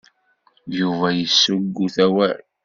Yuba 0.77 1.07
yessuggut 1.17 1.95
awal. 2.05 2.37